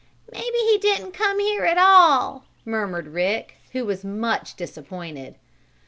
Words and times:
"Maybe 0.31 0.57
he 0.67 0.79
didn't 0.79 1.11
come 1.11 1.39
here 1.39 1.63
at 1.63 1.77
all!" 1.77 2.45
murmured 2.65 3.09
Rick, 3.09 3.57
who 3.73 3.85
was 3.85 4.03
much 4.03 4.55
disappointed. 4.55 5.35